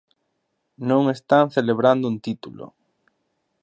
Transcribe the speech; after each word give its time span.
Non 0.89 1.03
están 1.15 1.45
celebrando 1.57 2.05
un 2.11 2.17
título. 2.27 2.65